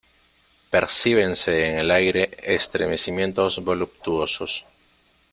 percíbense 0.71 1.69
en 1.73 1.77
el 1.77 1.91
aire 1.91 2.31
estremecimientos 2.41 3.63
voluptuosos: 3.63 4.65